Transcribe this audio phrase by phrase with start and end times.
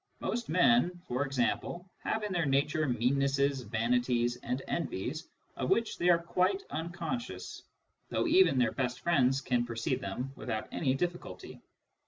[0.19, 5.27] Most men, for example, have in their nature meannesses, vanities, and envies
[5.57, 7.61] of which they are quite unconscious,
[8.09, 11.61] though even their best friends can perceive them without any difficulty.